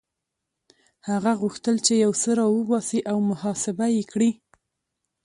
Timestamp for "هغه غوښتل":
1.09-1.75